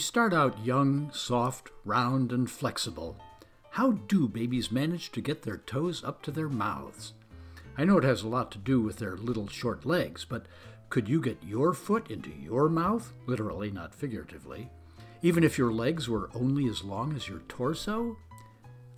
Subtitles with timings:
[0.00, 3.18] We start out young, soft, round, and flexible.
[3.68, 7.12] How do babies manage to get their toes up to their mouths?
[7.76, 10.46] I know it has a lot to do with their little short legs, but
[10.88, 13.12] could you get your foot into your mouth?
[13.26, 14.70] Literally, not figuratively.
[15.20, 18.16] Even if your legs were only as long as your torso?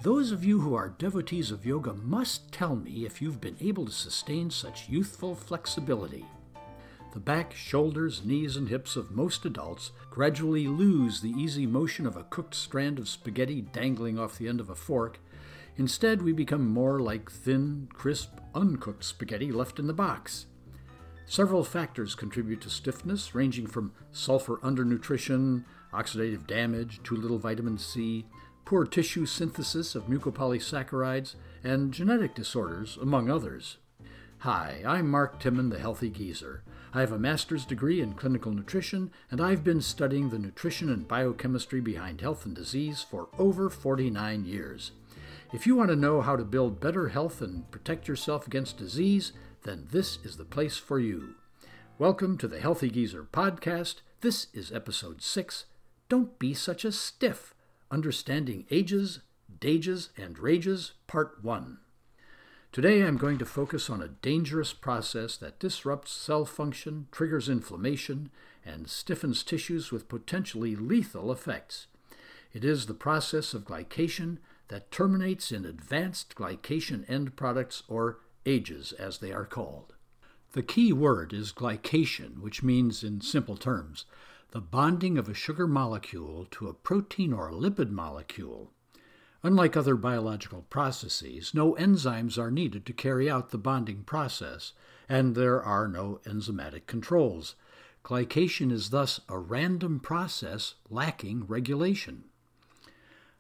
[0.02, 3.86] Those of you who are devotees of yoga must tell me if you've been able
[3.86, 6.24] to sustain such youthful flexibility.
[7.12, 12.16] The back, shoulders, knees, and hips of most adults gradually lose the easy motion of
[12.16, 15.18] a cooked strand of spaghetti dangling off the end of a fork.
[15.76, 20.46] Instead, we become more like thin, crisp, uncooked spaghetti left in the box.
[21.26, 28.24] Several factors contribute to stiffness, ranging from sulfur undernutrition, oxidative damage, too little vitamin C,
[28.64, 33.76] poor tissue synthesis of mucopolysaccharides, and genetic disorders, among others.
[34.42, 36.64] Hi, I'm Mark Timon, the Healthy Geezer.
[36.92, 41.06] I have a master's degree in clinical nutrition, and I've been studying the nutrition and
[41.06, 44.90] biochemistry behind health and disease for over 49 years.
[45.52, 49.32] If you want to know how to build better health and protect yourself against disease,
[49.62, 51.36] then this is the place for you.
[51.96, 54.00] Welcome to the Healthy Geezer podcast.
[54.22, 55.66] This is episode 6.
[56.08, 57.54] Don't be such a stiff.
[57.92, 59.20] Understanding ages,
[59.60, 61.78] dages, and rages, part 1.
[62.72, 68.30] Today I'm going to focus on a dangerous process that disrupts cell function, triggers inflammation,
[68.64, 71.86] and stiffens tissues with potentially lethal effects.
[72.54, 78.92] It is the process of glycation that terminates in advanced glycation end products, or AGEs
[78.92, 79.92] as they are called.
[80.52, 84.06] The key word is glycation, which means, in simple terms,
[84.52, 88.72] the bonding of a sugar molecule to a protein or lipid molecule.
[89.44, 94.72] Unlike other biological processes, no enzymes are needed to carry out the bonding process,
[95.08, 97.56] and there are no enzymatic controls.
[98.04, 102.24] Glycation is thus a random process lacking regulation.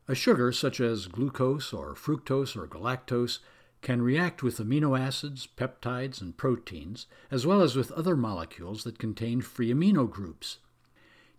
[0.08, 3.38] A sugar such as glucose or fructose or galactose
[3.80, 8.98] can react with amino acids, peptides, and proteins, as well as with other molecules that
[8.98, 10.58] contain free amino groups.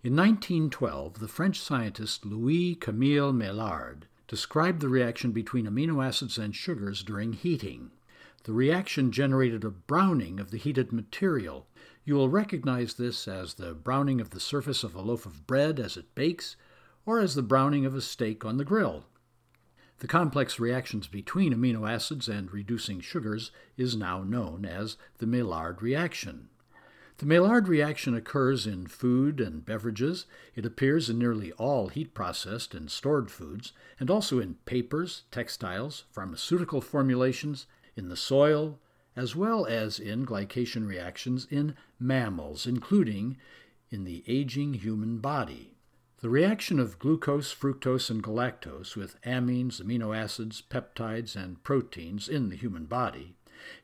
[0.04, 6.56] In 1912, the French scientist Louis Camille Maillard described the reaction between amino acids and
[6.56, 7.92] sugars during heating.
[8.46, 11.68] The reaction generated a browning of the heated material.
[12.04, 15.80] You will recognize this as the browning of the surface of a loaf of bread
[15.80, 16.56] as it bakes,
[17.06, 19.06] or as the browning of a steak on the grill.
[20.00, 25.84] The complex reactions between amino acids and reducing sugars is now known as the Maillard
[25.84, 26.50] reaction.
[27.18, 30.26] The Maillard reaction occurs in food and beverages.
[30.56, 36.06] It appears in nearly all heat processed and stored foods, and also in papers, textiles,
[36.12, 38.80] pharmaceutical formulations, in the soil,
[39.16, 43.38] as well as in glycation reactions in mammals, including
[43.92, 45.76] in the aging human body.
[46.22, 52.50] The reaction of glucose, fructose, and galactose with amines, amino acids, peptides, and proteins in
[52.50, 53.36] the human body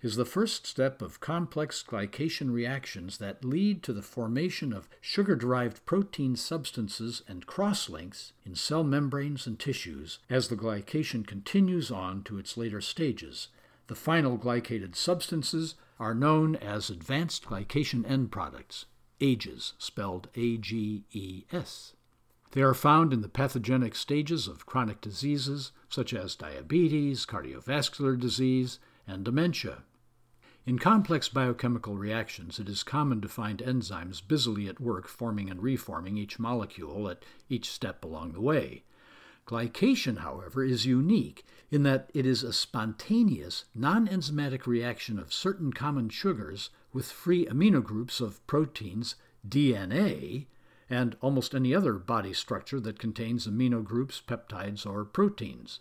[0.02, 5.36] is the first step of complex glycation reactions that lead to the formation of sugar
[5.36, 12.24] derived protein substances and crosslinks in cell membranes and tissues as the glycation continues on
[12.24, 13.50] to its later stages.
[13.88, 18.86] The final glycated substances are known as advanced glycation end products,
[19.20, 21.94] AGEs, spelled A G E S.
[22.52, 28.80] They are found in the pathogenic stages of chronic diseases such as diabetes, cardiovascular disease,
[29.10, 29.84] and dementia.
[30.66, 35.64] In complex biochemical reactions, it is common to find enzymes busily at work forming and
[35.64, 38.84] reforming each molecule at each step along the way.
[39.48, 45.74] Glycation, however, is unique in that it is a spontaneous, non enzymatic reaction of certain
[45.74, 49.16] common sugars with free amino groups of proteins,
[49.48, 50.46] DNA,
[50.88, 55.80] and almost any other body structure that contains amino groups, peptides, or proteins.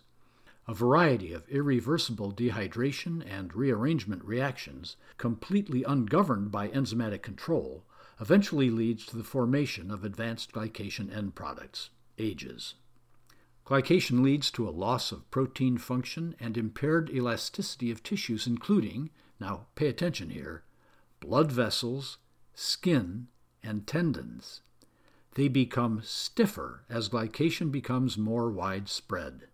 [0.69, 7.85] A variety of irreversible dehydration and rearrangement reactions, completely ungoverned by enzymatic control,
[8.21, 11.89] eventually leads to the formation of advanced glycation end products,
[12.19, 12.75] AGEs.
[13.65, 19.65] Glycation leads to a loss of protein function and impaired elasticity of tissues, including, now
[19.73, 20.65] pay attention here,
[21.19, 22.19] blood vessels,
[22.53, 23.27] skin,
[23.63, 24.61] and tendons.
[25.33, 29.47] They become stiffer as glycation becomes more widespread.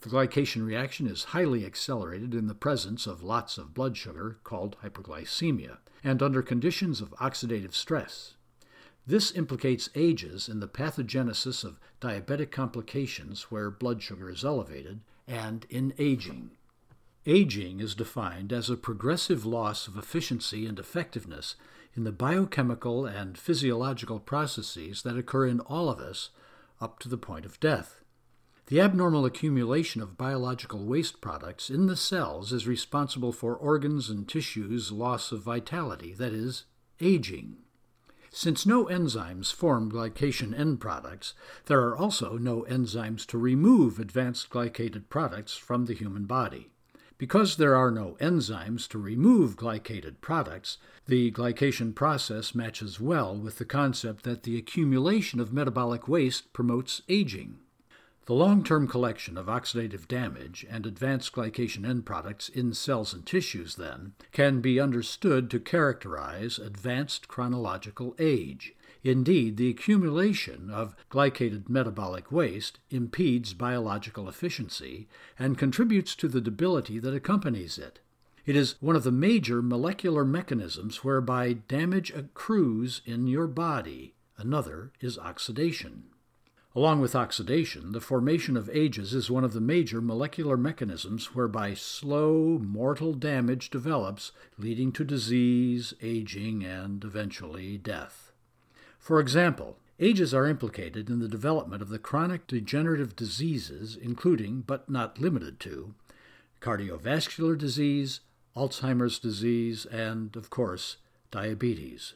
[0.00, 4.76] The glycation reaction is highly accelerated in the presence of lots of blood sugar, called
[4.82, 8.34] hyperglycemia, and under conditions of oxidative stress.
[9.06, 15.66] This implicates AGEs in the pathogenesis of diabetic complications where blood sugar is elevated, and
[15.68, 16.52] in aging.
[17.26, 21.56] Aging is defined as a progressive loss of efficiency and effectiveness
[21.94, 26.30] in the biochemical and physiological processes that occur in all of us
[26.80, 28.02] up to the point of death.
[28.68, 34.28] The abnormal accumulation of biological waste products in the cells is responsible for organs and
[34.28, 36.64] tissues' loss of vitality, that is,
[37.00, 37.56] aging.
[38.30, 41.32] Since no enzymes form glycation end products,
[41.64, 46.68] there are also no enzymes to remove advanced glycated products from the human body.
[47.16, 50.76] Because there are no enzymes to remove glycated products,
[51.06, 57.00] the glycation process matches well with the concept that the accumulation of metabolic waste promotes
[57.08, 57.60] aging.
[58.28, 63.24] The long term collection of oxidative damage and advanced glycation end products in cells and
[63.24, 68.74] tissues, then, can be understood to characterize advanced chronological age.
[69.02, 75.08] Indeed, the accumulation of glycated metabolic waste impedes biological efficiency
[75.38, 77.98] and contributes to the debility that accompanies it.
[78.44, 84.12] It is one of the major molecular mechanisms whereby damage accrues in your body.
[84.36, 86.10] Another is oxidation.
[86.78, 91.74] Along with oxidation, the formation of ages is one of the major molecular mechanisms whereby
[91.74, 98.30] slow, mortal damage develops, leading to disease, aging, and eventually death.
[98.96, 104.88] For example, ages are implicated in the development of the chronic degenerative diseases, including, but
[104.88, 105.96] not limited to,
[106.60, 108.20] cardiovascular disease,
[108.54, 110.98] Alzheimer's disease, and, of course,
[111.32, 112.14] diabetes.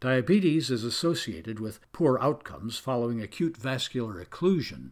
[0.00, 4.90] Diabetes is associated with poor outcomes following acute vascular occlusion.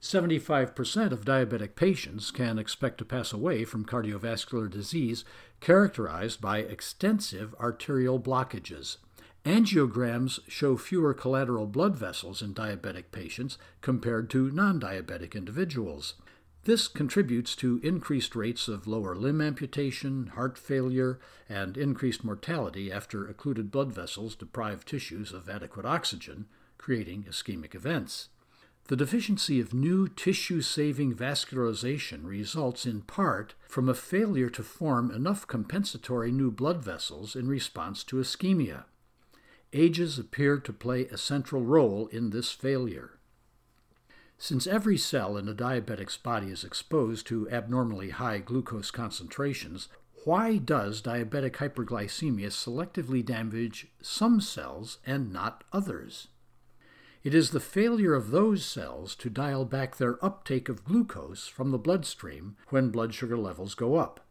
[0.00, 5.24] 75% of diabetic patients can expect to pass away from cardiovascular disease
[5.58, 8.98] characterized by extensive arterial blockages.
[9.44, 16.14] Angiograms show fewer collateral blood vessels in diabetic patients compared to non diabetic individuals.
[16.64, 21.18] This contributes to increased rates of lower limb amputation, heart failure,
[21.48, 26.46] and increased mortality after occluded blood vessels deprive tissues of adequate oxygen,
[26.78, 28.28] creating ischemic events.
[28.88, 35.10] The deficiency of new tissue saving vascularization results in part from a failure to form
[35.10, 38.84] enough compensatory new blood vessels in response to ischemia
[39.74, 43.13] ages appear to play a central role in this failure.
[44.44, 49.88] Since every cell in a diabetic's body is exposed to abnormally high glucose concentrations,
[50.24, 56.28] why does diabetic hyperglycemia selectively damage some cells and not others?
[57.22, 61.70] It is the failure of those cells to dial back their uptake of glucose from
[61.70, 64.26] the bloodstream when blood sugar levels go up.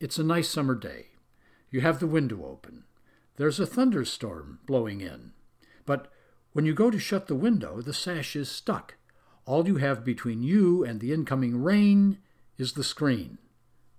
[0.00, 1.08] It's a nice summer day.
[1.70, 2.84] You have the window open
[3.36, 5.32] there's a thunderstorm blowing in.
[5.84, 6.10] But
[6.54, 8.94] when you go to shut the window, the sash is stuck.
[9.48, 12.18] All you have between you and the incoming rain
[12.58, 13.38] is the screen.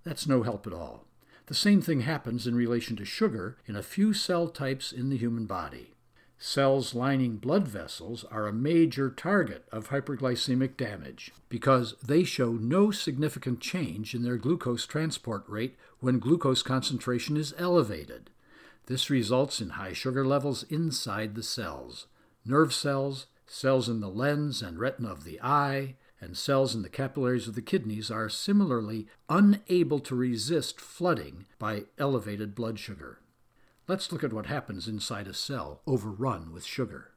[0.04, 1.06] That's no help at all.
[1.46, 5.16] The same thing happens in relation to sugar in a few cell types in the
[5.16, 5.94] human body.
[6.38, 12.92] Cells lining blood vessels are a major target of hyperglycemic damage because they show no
[12.92, 18.30] significant change in their glucose transport rate when glucose concentration is elevated.
[18.86, 22.06] This results in high sugar levels inside the cells.
[22.46, 26.88] Nerve cells, cells in the lens and retina of the eye, and cells in the
[26.88, 33.18] capillaries of the kidneys are similarly unable to resist flooding by elevated blood sugar.
[33.88, 37.10] Let's look at what happens inside a cell overrun with sugar.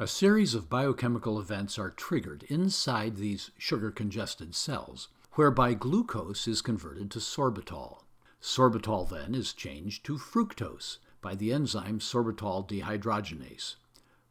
[0.00, 6.60] A series of biochemical events are triggered inside these sugar congested cells, whereby glucose is
[6.60, 7.98] converted to sorbitol.
[8.42, 13.76] Sorbitol then is changed to fructose by the enzyme sorbitol dehydrogenase.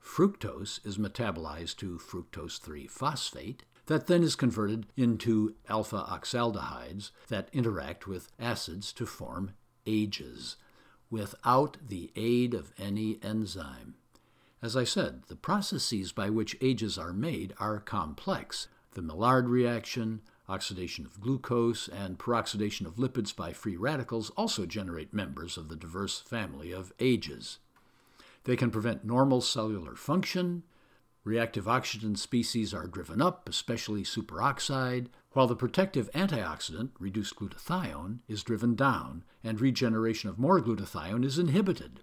[0.02, 7.50] Fructose is metabolized to fructose 3 phosphate, that then is converted into alpha oxoaldehydes that
[7.54, 9.52] interact with acids to form
[9.86, 10.58] ages,
[11.10, 13.96] without the aid of any enzyme.
[14.62, 18.68] As I said, the processes by which ages are made are complex.
[18.94, 25.14] The Maillard reaction, Oxidation of glucose and peroxidation of lipids by free radicals also generate
[25.14, 27.60] members of the diverse family of ages.
[28.44, 30.64] They can prevent normal cellular function.
[31.24, 38.44] Reactive oxygen species are driven up, especially superoxide, while the protective antioxidant, reduced glutathione, is
[38.44, 42.02] driven down, and regeneration of more glutathione is inhibited.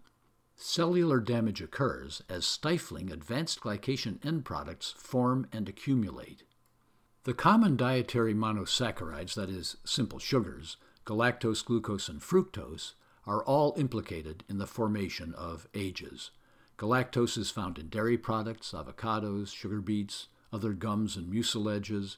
[0.55, 6.45] Cellular damage occurs as stifling advanced glycation end products form and accumulate.
[7.25, 12.95] The common dietary monosaccharides, that is, simple sugars, galactose, glucose, and fructose,
[13.29, 16.31] are all implicated in the formation of ages.
[16.79, 22.17] Galactose is found in dairy products, avocados, sugar beets, other gums, and mucilages.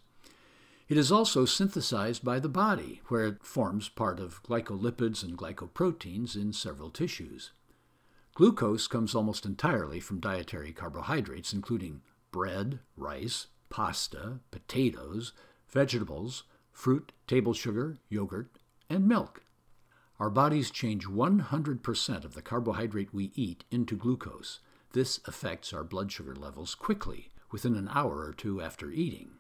[0.89, 6.37] It is also synthesized by the body, where it forms part of glycolipids and glycoproteins
[6.37, 7.51] in several tissues.
[8.35, 15.33] Glucose comes almost entirely from dietary carbohydrates, including bread, rice, pasta, potatoes,
[15.69, 18.51] vegetables, fruit, table sugar, yogurt,
[18.89, 19.43] and milk.
[20.21, 24.61] Our bodies change 100% of the carbohydrate we eat into glucose.
[24.93, 29.31] This affects our blood sugar levels quickly, within an hour or two after eating.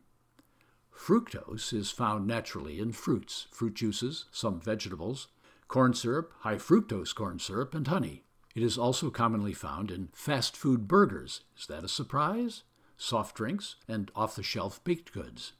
[0.90, 5.28] Fructose is found naturally in fruits, fruit juices, some vegetables,
[5.68, 8.24] corn syrup, high fructose corn syrup, and honey.
[8.54, 11.42] It is also commonly found in fast food burgers.
[11.58, 12.62] Is that a surprise?
[12.96, 15.52] Soft drinks and off the shelf baked goods.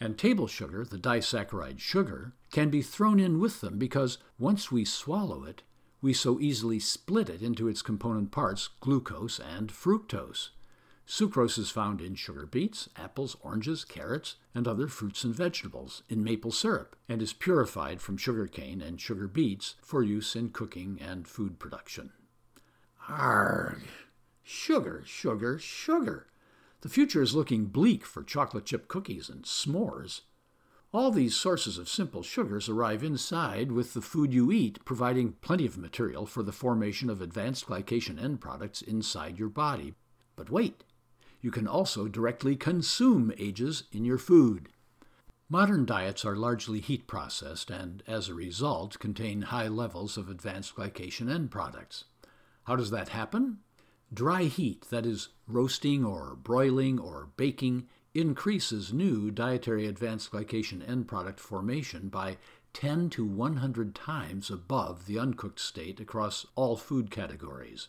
[0.00, 4.82] And table sugar, the disaccharide sugar, can be thrown in with them because once we
[4.82, 5.62] swallow it,
[6.00, 10.48] we so easily split it into its component parts, glucose and fructose.
[11.06, 16.24] Sucrose is found in sugar beets, apples, oranges, carrots, and other fruits and vegetables, in
[16.24, 20.98] maple syrup, and is purified from sugar cane and sugar beets for use in cooking
[20.98, 22.10] and food production.
[23.06, 23.82] Arg!
[24.42, 26.28] Sugar, sugar, sugar!
[26.80, 30.22] The future is looking bleak for chocolate chip cookies and s'mores.
[30.92, 35.66] All these sources of simple sugars arrive inside with the food you eat, providing plenty
[35.66, 39.94] of material for the formation of advanced glycation end products inside your body.
[40.36, 40.84] But wait!
[41.40, 44.68] You can also directly consume ages in your food.
[45.48, 50.74] Modern diets are largely heat processed and, as a result, contain high levels of advanced
[50.74, 52.04] glycation end products.
[52.64, 53.58] How does that happen?
[54.12, 61.06] Dry heat, that is, roasting or broiling or baking, increases new dietary advanced glycation end
[61.06, 62.38] product formation by
[62.72, 67.88] 10 to 100 times above the uncooked state across all food categories.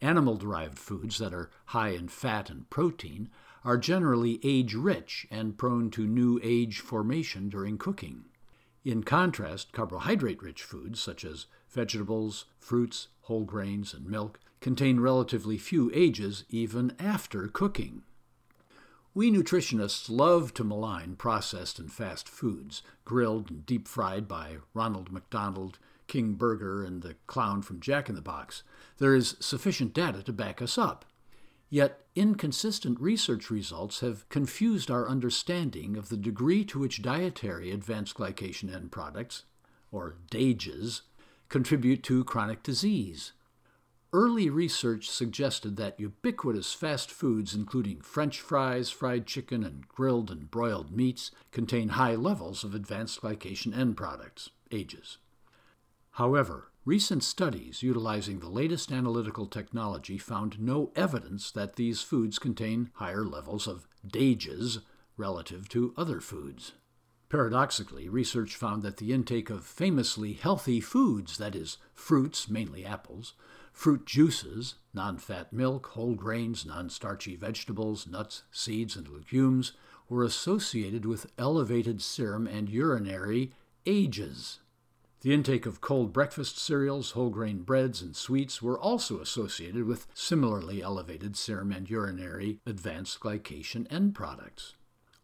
[0.00, 3.28] Animal derived foods that are high in fat and protein
[3.64, 8.24] are generally age rich and prone to new age formation during cooking.
[8.84, 15.58] In contrast, carbohydrate rich foods such as vegetables, fruits, whole grains, and milk contain relatively
[15.58, 18.02] few ages even after cooking.
[19.18, 25.10] We nutritionists love to malign processed and fast foods, grilled and deep fried by Ronald
[25.10, 28.62] McDonald, King Burger, and the clown from Jack in the Box.
[28.98, 31.04] There is sufficient data to back us up.
[31.68, 38.14] Yet, inconsistent research results have confused our understanding of the degree to which dietary advanced
[38.14, 39.42] glycation end products,
[39.90, 41.02] or DAGEs,
[41.48, 43.32] contribute to chronic disease.
[44.10, 50.50] Early research suggested that ubiquitous fast foods, including French fries, fried chicken, and grilled and
[50.50, 55.18] broiled meats, contain high levels of advanced glycation end products, AGEs.
[56.12, 62.90] However, recent studies utilizing the latest analytical technology found no evidence that these foods contain
[62.94, 64.78] higher levels of DAGEs
[65.18, 66.72] relative to other foods.
[67.28, 73.34] Paradoxically, research found that the intake of famously healthy foods, that is, fruits, mainly apples,
[73.78, 79.70] Fruit juices, non fat milk, whole grains, non starchy vegetables, nuts, seeds, and legumes
[80.08, 83.52] were associated with elevated serum and urinary
[83.86, 84.58] ages.
[85.20, 90.08] The intake of cold breakfast cereals, whole grain breads, and sweets were also associated with
[90.12, 94.74] similarly elevated serum and urinary advanced glycation end products.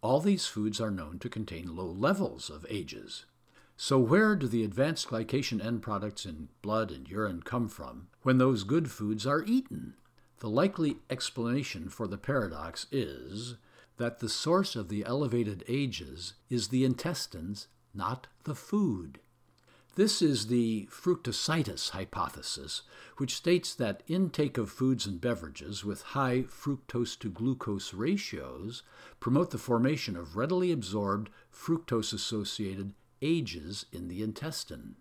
[0.01, 3.27] All these foods are known to contain low levels of ages.
[3.77, 8.39] So, where do the advanced glycation end products in blood and urine come from when
[8.39, 9.95] those good foods are eaten?
[10.39, 13.57] The likely explanation for the paradox is
[13.97, 19.19] that the source of the elevated ages is the intestines, not the food.
[19.97, 22.83] This is the fructositis hypothesis,
[23.17, 28.83] which states that intake of foods and beverages with high fructose to glucose ratios
[29.21, 32.93] promote the formation of readily absorbed fructose associated
[33.25, 34.95] ages in the intestine.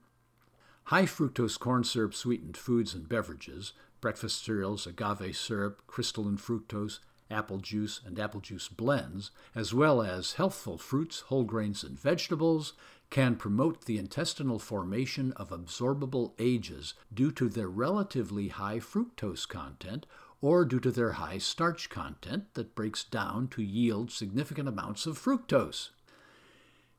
[0.86, 7.00] High fructose corn syrup sweetened foods and beverages, breakfast cereals, agave syrup, crystalline fructose,
[7.30, 12.74] apple juice, and apple juice blends, as well as healthful fruits, whole grains, and vegetables,
[13.10, 20.06] can promote the intestinal formation of absorbable ages due to their relatively high fructose content
[20.42, 25.18] or due to their high starch content that breaks down to yield significant amounts of
[25.18, 25.90] fructose.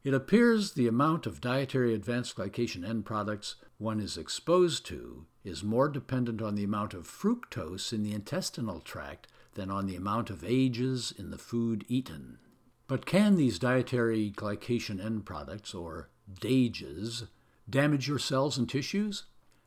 [0.05, 5.65] It appears the amount of dietary advanced glycation end products one is exposed to is
[5.65, 10.29] more dependent on the amount of fructose in the intestinal tract than on the amount
[10.29, 12.39] of ages in the food eaten.
[12.87, 17.25] But can these dietary glycation end products, or DAGEs,
[17.69, 19.25] damage your cells and tissues?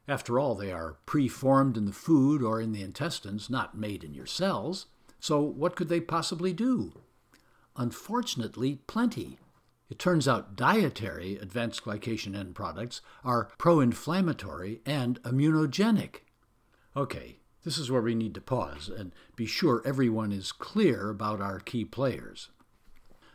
[0.08, 4.14] After all, they are preformed in the food or in the intestines, not made in
[4.14, 4.86] your cells.
[5.20, 6.94] So, what could they possibly do?
[7.76, 9.40] Unfortunately, plenty.
[9.90, 16.24] It turns out dietary advanced glycation end products are pro inflammatory and immunogenic.
[16.96, 21.42] Okay, this is where we need to pause and be sure everyone is clear about
[21.42, 22.50] our key players.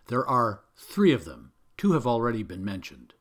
[0.09, 3.15] There are three of them, two have already been mentioned.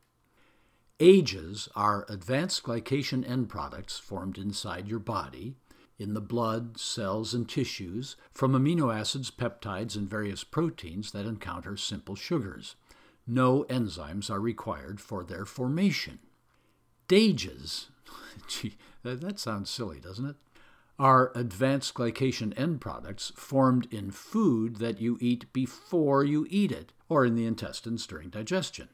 [1.00, 5.56] AGEs are advanced glycation end products formed inside your body,
[5.98, 11.76] in the blood, cells, and tissues from amino acids, peptides, and various proteins that encounter
[11.76, 12.76] simple sugars.
[13.26, 16.18] No enzymes are required for their formation.
[17.08, 17.88] DAGEs,
[18.48, 20.36] gee, that sounds silly, doesn't it?
[20.98, 26.92] Are advanced glycation end products formed in food that you eat before you eat it,
[27.08, 28.88] or in the intestines during digestion.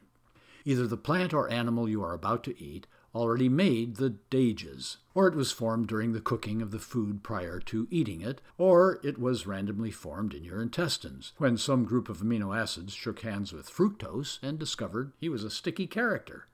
[0.65, 5.27] Either the plant or animal you are about to eat already made the dages, or
[5.27, 9.17] it was formed during the cooking of the food prior to eating it, or it
[9.17, 13.69] was randomly formed in your intestines when some group of amino acids shook hands with
[13.69, 16.47] fructose and discovered he was a sticky character.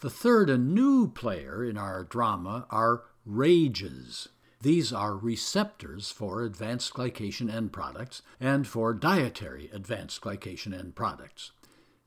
[0.00, 4.28] The third and new player in our drama are RAGEs.
[4.60, 11.52] These are receptors for advanced glycation end products and for dietary advanced glycation end products.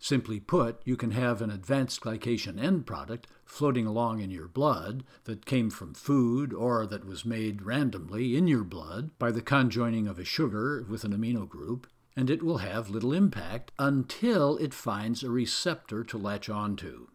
[0.01, 5.03] Simply put, you can have an advanced glycation end product floating along in your blood
[5.25, 10.07] that came from food or that was made randomly in your blood by the conjoining
[10.07, 14.73] of a sugar with an amino group, and it will have little impact until it
[14.73, 17.07] finds a receptor to latch onto.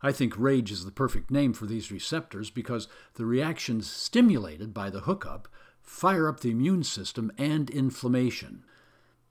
[0.00, 4.88] I think rage is the perfect name for these receptors because the reactions stimulated by
[4.88, 5.46] the hookup
[5.82, 8.64] fire up the immune system and inflammation.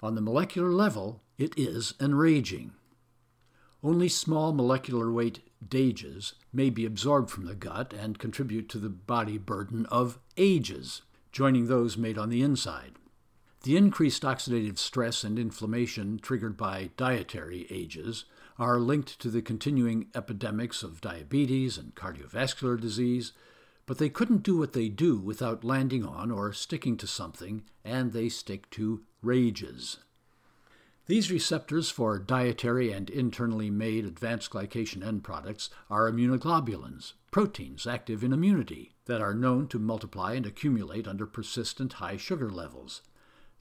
[0.02, 2.74] On the molecular level, it is enraging.
[3.84, 8.90] Only small molecular weight DAGEs may be absorbed from the gut and contribute to the
[8.90, 11.02] body burden of AGEs,
[11.34, 12.94] joining those made on the inside.
[13.64, 18.24] The increased oxidative stress and inflammation triggered by dietary AGEs
[18.58, 23.34] are linked to the continuing epidemics of diabetes and cardiovascular disease,
[23.86, 28.14] but they couldn't do what they do without landing on or sticking to something, and
[28.14, 29.98] they stick to RAGEs.
[31.06, 38.24] These receptors for dietary and internally made advanced glycation end products are immunoglobulins, proteins active
[38.24, 43.02] in immunity, that are known to multiply and accumulate under persistent high sugar levels.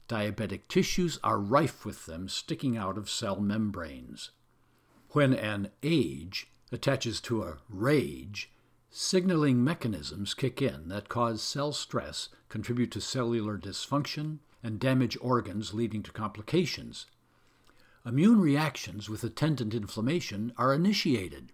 [0.07, 4.31] Diabetic tissues are rife with them sticking out of cell membranes.
[5.09, 8.53] When an age attaches to a rage,
[8.89, 15.73] signaling mechanisms kick in that cause cell stress, contribute to cellular dysfunction, and damage organs
[15.73, 17.05] leading to complications
[18.05, 21.51] immune reactions with attendant inflammation are initiated.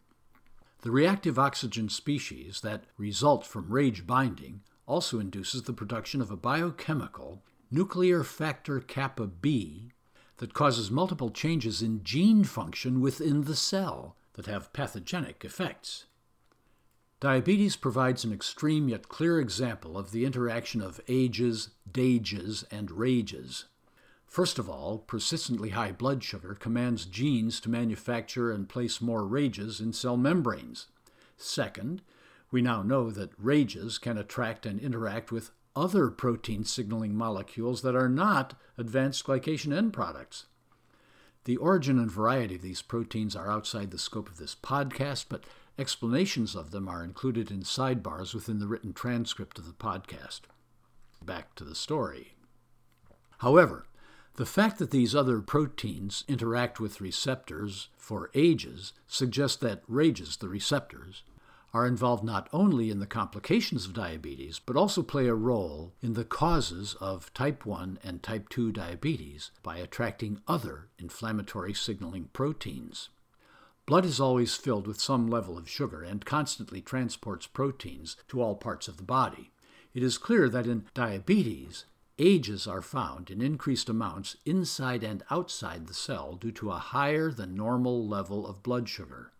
[0.82, 6.38] The reactive oxygen species that result from rage binding also induces the production of a
[6.38, 9.92] biochemical, nuclear factor kappa B,
[10.38, 16.06] that causes multiple changes in gene function within the cell that have pathogenic effects.
[17.20, 23.66] Diabetes provides an extreme yet clear example of the interaction of ages, dages, and rages.
[24.30, 29.82] First of all, persistently high blood sugar commands genes to manufacture and place more rages
[29.82, 30.86] in cell membranes.
[31.36, 32.04] Second,
[32.52, 37.96] we now know that rages can attract and interact with other protein signaling molecules that
[37.96, 40.46] are not advanced glycation end products.
[41.46, 45.46] The origin and variety of these proteins are outside the scope of this podcast, but
[45.80, 50.42] explanations of them are included in sidebars within the written transcript of the podcast.
[51.26, 52.34] Back to the story.
[53.40, 53.86] However,
[54.36, 60.50] the fact that these other proteins interact with receptors for ages suggests that RAGEs, the
[60.50, 61.24] receptors,
[61.74, 66.14] are involved not only in the complications of diabetes, but also play a role in
[66.14, 73.10] the causes of type 1 and type 2 diabetes by attracting other inflammatory signaling proteins.
[73.86, 78.56] Blood is always filled with some level of sugar and constantly transports proteins to all
[78.56, 79.52] parts of the body.
[79.94, 81.86] It is clear that in diabetes,
[82.22, 87.32] Ages are found in increased amounts inside and outside the cell due to a higher
[87.32, 89.32] than normal level of blood sugar.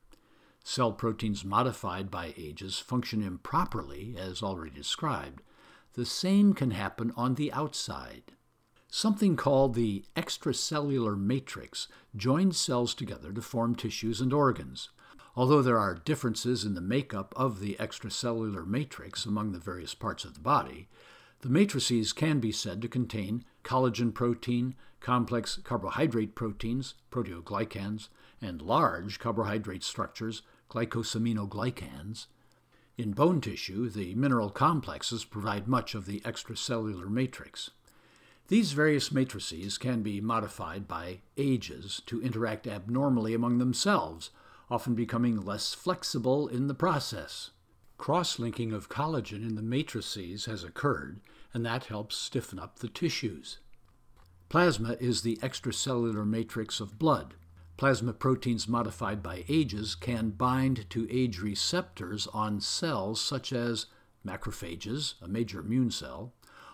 [0.64, 5.42] Cell proteins modified by ages function improperly, as already described.
[5.96, 8.32] The same can happen on the outside.
[8.88, 14.88] Something called the extracellular matrix joins cells together to form tissues and organs.
[15.36, 20.24] Although there are differences in the makeup of the extracellular matrix among the various parts
[20.24, 20.88] of the body,
[21.42, 28.10] the matrices can be said to contain collagen protein, complex carbohydrate proteins, proteoglycans,
[28.42, 32.28] and large carbohydrate structures, glycosaminoglycans.
[32.98, 37.72] In bone tissue, the mineral complexes provide much of the extracellular matrix.
[38.50, 44.32] These various matrices can be modified by ages to interact abnormally among themselves,
[44.70, 47.52] often becoming less flexible in the process.
[48.00, 51.20] Cross linking of collagen in the matrices has occurred,
[51.54, 53.60] and that helps stiffen up the tissues.
[54.48, 57.34] Plasma is the extracellular matrix of blood.
[57.76, 63.88] Plasma proteins modified by ages can bind to age receptors on cells such as
[64.26, 66.32] macrophages, a major immune cell,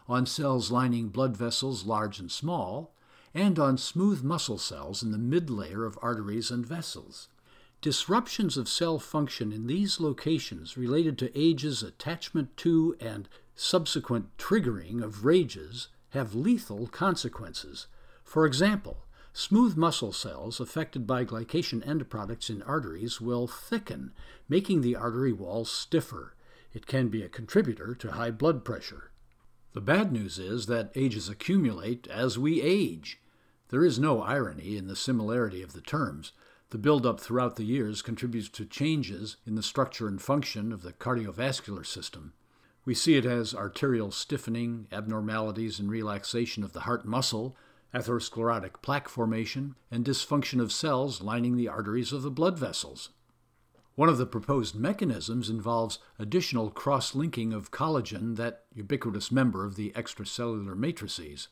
[0.07, 2.93] on cells lining blood vessels large and small,
[3.33, 7.29] and on smooth muscle cells in the mid layer of arteries and vessels.
[7.85, 15.03] Disruptions of cell function in these locations related to age's attachment to and subsequent triggering
[15.03, 17.85] of rages have lethal consequences.
[18.23, 24.13] For example, smooth muscle cells affected by glycation end products in arteries will thicken,
[24.49, 26.33] making the artery wall stiffer.
[26.73, 29.11] It can be a contributor to high blood pressure.
[29.73, 33.19] The bad news is that ages accumulate as we age.
[33.69, 36.31] There is no irony in the similarity of the terms.
[36.71, 40.93] The buildup throughout the years contributes to changes in the structure and function of the
[40.93, 42.33] cardiovascular system.
[42.85, 47.55] We see it as arterial stiffening, abnormalities and relaxation of the heart muscle,
[47.93, 53.09] atherosclerotic plaque formation, and dysfunction of cells lining the arteries of the blood vessels.
[53.95, 59.75] One of the proposed mechanisms involves additional cross linking of collagen, that ubiquitous member of
[59.75, 61.47] the extracellular matrices.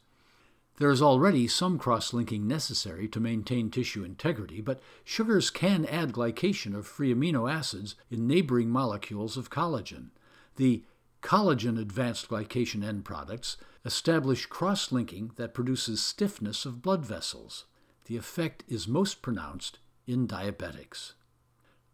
[0.78, 6.14] There is already some cross linking necessary to maintain tissue integrity, but sugars can add
[6.14, 10.10] glycation of free amino acids in neighboring molecules of collagen.
[10.56, 10.84] The
[11.22, 17.66] collagen advanced glycation end products establish cross linking that produces stiffness of blood vessels.
[18.06, 21.14] The effect is most pronounced in diabetics.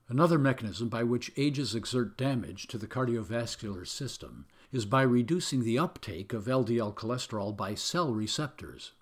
[0.08, 5.80] Another mechanism by which ages exert damage to the cardiovascular system is by reducing the
[5.80, 8.94] uptake of LDL cholesterol by cell receptors.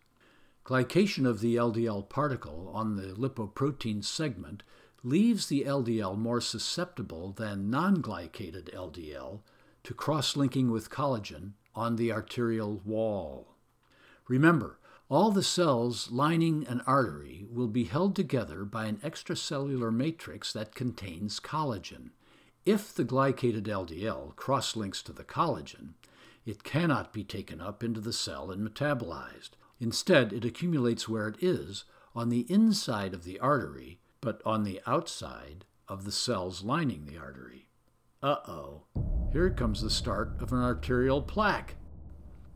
[0.66, 4.64] Glycation of the LDL particle on the lipoprotein segment
[5.04, 9.42] leaves the LDL more susceptible than non glycated LDL
[9.84, 13.56] to cross linking with collagen on the arterial wall.
[14.28, 20.52] Remember, all the cells lining an artery will be held together by an extracellular matrix
[20.52, 22.10] that contains collagen.
[22.68, 25.94] If the glycated LDL cross links to the collagen,
[26.46, 29.52] it cannot be taken up into the cell and metabolized.
[29.80, 34.82] Instead, it accumulates where it is, on the inside of the artery, but on the
[34.86, 37.70] outside of the cells lining the artery.
[38.22, 38.84] Uh oh,
[39.32, 41.76] here comes the start of an arterial plaque.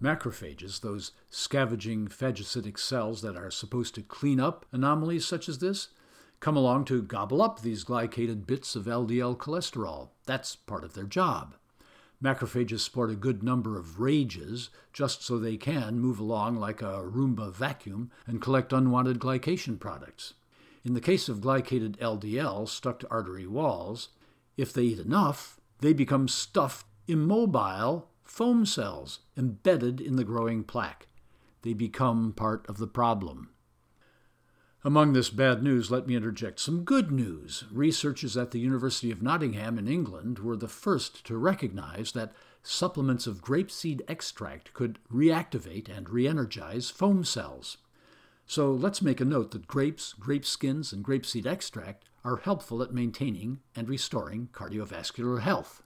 [0.03, 5.87] Macrophages, those scavenging phagocytic cells that are supposed to clean up anomalies such as this,
[6.41, 10.09] come along to gobble up these glycated bits of LDL cholesterol.
[10.25, 11.55] That's part of their job.
[12.21, 17.03] Macrophages sport a good number of rages just so they can move along like a
[17.03, 20.33] Roomba vacuum and collect unwanted glycation products.
[20.83, 24.09] In the case of glycated LDL stuck to artery walls,
[24.57, 31.07] if they eat enough, they become stuffed, immobile foam cells embedded in the growing plaque.
[31.61, 33.49] They become part of the problem.
[34.83, 37.65] Among this bad news, let me interject some good news.
[37.71, 43.27] Researchers at the University of Nottingham in England were the first to recognize that supplements
[43.27, 47.77] of grapeseed extract could reactivate and re-energize foam cells.
[48.47, 52.91] So let's make a note that grapes, grape skins, and grapeseed extract are helpful at
[52.91, 55.83] maintaining and restoring cardiovascular health.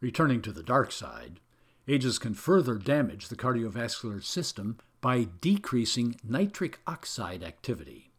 [0.00, 1.38] Returning to the dark side,
[1.86, 8.12] ages can further damage the cardiovascular system by decreasing nitric oxide activity.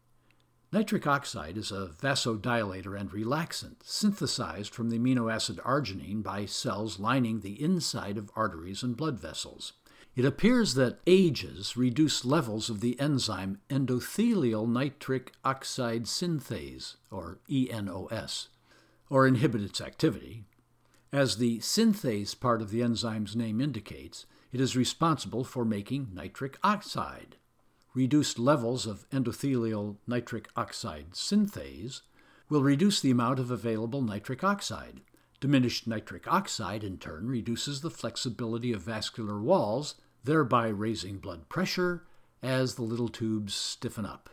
[0.71, 6.99] Nitric oxide is a vasodilator and relaxant synthesized from the amino acid arginine by cells
[6.99, 9.73] lining the inside of arteries and blood vessels.
[10.15, 18.49] It appears that ages reduce levels of the enzyme endothelial nitric oxide synthase, or ENOS,
[19.09, 20.43] or inhibit its activity,
[21.11, 26.57] as the synthase part of the enzyme's name indicates, it is responsible for making nitric
[26.63, 27.35] oxide.
[27.95, 32.01] Reduced levels of endothelial nitric oxide synthase
[32.49, 35.01] will reduce the amount of available nitric oxide.
[35.41, 42.05] Diminished nitric oxide, in turn, reduces the flexibility of vascular walls, thereby raising blood pressure
[42.43, 44.29] as the little tubes stiffen up.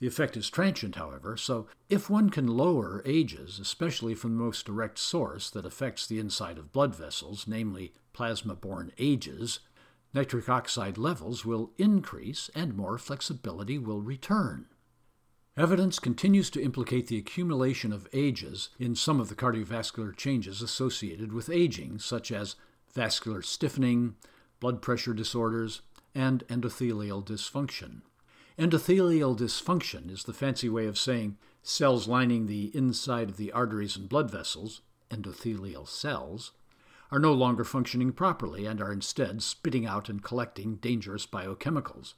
[0.00, 4.64] The effect is transient, however, so if one can lower ages, especially from the most
[4.64, 9.60] direct source that affects the inside of blood vessels, namely plasma borne ages,
[10.12, 14.66] nitric oxide levels will increase and more flexibility will return.
[15.56, 21.32] Evidence continues to implicate the accumulation of ages in some of the cardiovascular changes associated
[21.32, 22.56] with aging, such as
[22.92, 24.16] vascular stiffening,
[24.58, 28.00] blood pressure disorders, and endothelial dysfunction.
[28.58, 33.96] Endothelial dysfunction is the fancy way of saying cells lining the inside of the arteries
[33.96, 36.50] and blood vessels, endothelial cells,
[37.10, 42.14] are no longer functioning properly and are instead spitting out and collecting dangerous biochemicals.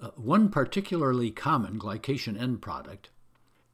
[0.00, 3.10] Uh, one particularly common glycation end product,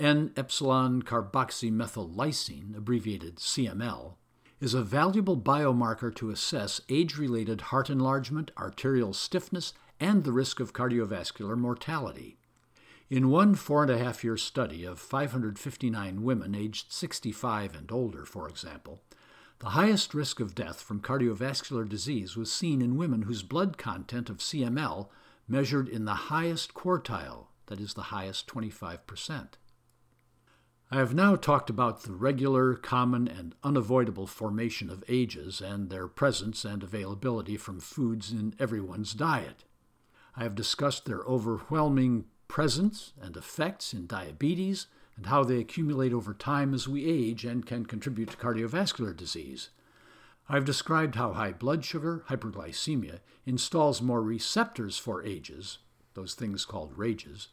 [0.00, 4.14] N epsilon carboxymethyl lysine, abbreviated CML,
[4.60, 10.58] is a valuable biomarker to assess age related heart enlargement, arterial stiffness, and the risk
[10.58, 12.38] of cardiovascular mortality.
[13.10, 18.24] In one four and a half year study of 559 women aged 65 and older,
[18.24, 19.02] for example,
[19.64, 24.28] the highest risk of death from cardiovascular disease was seen in women whose blood content
[24.28, 25.08] of CML
[25.48, 29.48] measured in the highest quartile, that is, the highest 25%.
[30.90, 36.08] I have now talked about the regular, common, and unavoidable formation of ages and their
[36.08, 39.64] presence and availability from foods in everyone's diet.
[40.36, 46.34] I have discussed their overwhelming presence and effects in diabetes and how they accumulate over
[46.34, 49.70] time as we age and can contribute to cardiovascular disease.
[50.48, 55.78] I've described how high blood sugar, hyperglycemia, installs more receptors for ages,
[56.14, 57.48] those things called rages,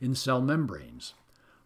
[0.00, 1.14] in cell membranes.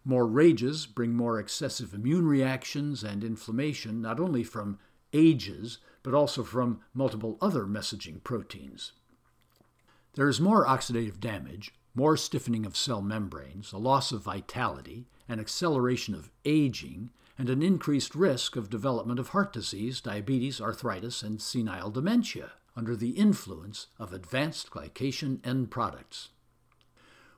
[0.05, 4.79] More rages bring more excessive immune reactions and inflammation, not only from
[5.11, 8.93] ages, but also from multiple other messaging proteins.
[10.13, 15.39] There is more oxidative damage, more stiffening of cell membranes, a loss of vitality, an
[15.39, 21.41] acceleration of aging, and an increased risk of development of heart disease, diabetes, arthritis, and
[21.41, 26.29] senile dementia under the influence of advanced glycation end products.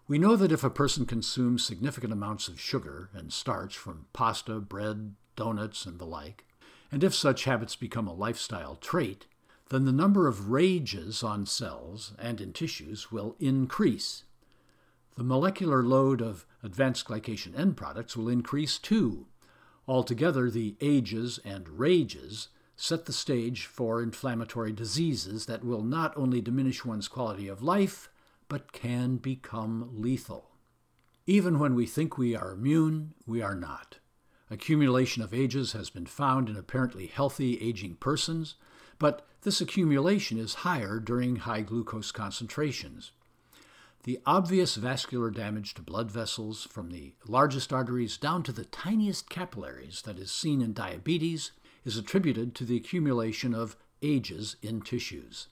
[0.07, 4.59] We know that if a person consumes significant amounts of sugar and starch from pasta,
[4.59, 6.45] bread, donuts, and the like,
[6.91, 9.27] and if such habits become a lifestyle trait,
[9.69, 14.23] then the number of rages on cells and in tissues will increase.
[15.21, 19.27] The molecular load of advanced glycation end products will increase too.
[19.87, 26.41] Altogether, the ages and rages set the stage for inflammatory diseases that will not only
[26.41, 28.09] diminish one's quality of life,
[28.47, 30.49] but can become lethal.
[31.27, 33.99] Even when we think we are immune, we are not.
[34.49, 38.55] Accumulation of ages has been found in apparently healthy aging persons,
[38.97, 43.11] but this accumulation is higher during high glucose concentrations.
[44.03, 49.29] The obvious vascular damage to blood vessels from the largest arteries down to the tiniest
[49.29, 51.51] capillaries that is seen in diabetes
[51.85, 55.49] is attributed to the accumulation of ages in tissues.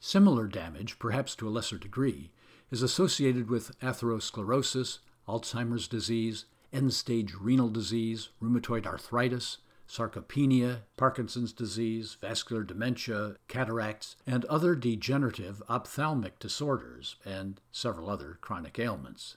[0.00, 2.32] Similar damage, perhaps to a lesser degree,
[2.72, 12.16] is associated with atherosclerosis, Alzheimer's disease, end stage renal disease, rheumatoid arthritis, sarcopenia, Parkinson's disease,
[12.20, 19.36] vascular dementia, cataracts, and other degenerative ophthalmic disorders, and several other chronic ailments.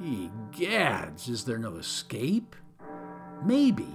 [0.00, 2.56] Egads, is there no escape?
[3.44, 3.88] Maybe.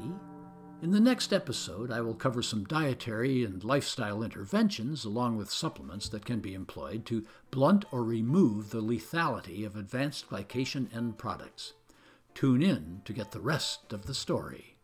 [0.81, 6.09] In the next episode, I will cover some dietary and lifestyle interventions along with supplements
[6.09, 11.73] that can be employed to blunt or remove the lethality of advanced glycation end products.
[12.35, 14.74] Tune in to get the rest of the story.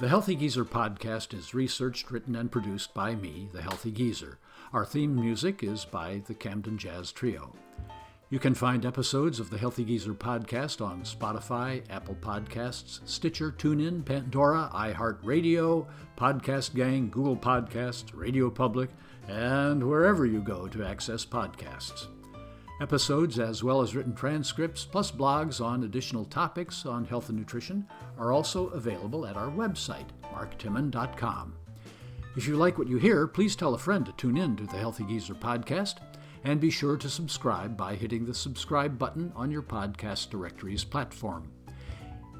[0.00, 4.38] The Healthy Geezer podcast is researched, written, and produced by me, The Healthy Geezer.
[4.72, 7.54] Our theme music is by the Camden Jazz Trio.
[8.30, 14.02] You can find episodes of the Healthy Geezer podcast on Spotify, Apple Podcasts, Stitcher, TuneIn,
[14.02, 15.86] Pandora, iHeartRadio,
[16.16, 18.88] Podcast Gang, Google Podcasts, Radio Public,
[19.28, 22.06] and wherever you go to access podcasts.
[22.80, 27.86] Episodes, as well as written transcripts, plus blogs on additional topics on health and nutrition,
[28.18, 31.54] are also available at our website, marktimon.com.
[32.36, 34.78] If you like what you hear, please tell a friend to tune in to the
[34.78, 35.96] Healthy Geezer podcast,
[36.44, 41.52] and be sure to subscribe by hitting the subscribe button on your podcast directory's platform.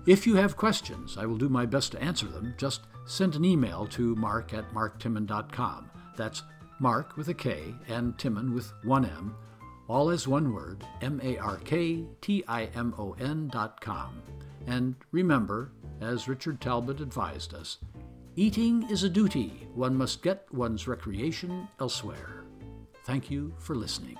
[0.06, 2.54] If you have questions, I will do my best to answer them.
[2.56, 5.90] Just send an email to mark at marktimon.com.
[6.16, 6.42] That's
[6.78, 9.36] Mark with a K and Timon with one M
[9.90, 14.22] all as one word, M A R K T I M O N dot com.
[14.68, 17.78] And remember, as Richard Talbot advised us,
[18.36, 19.66] eating is a duty.
[19.74, 22.44] One must get one's recreation elsewhere.
[23.04, 24.16] Thank you for listening.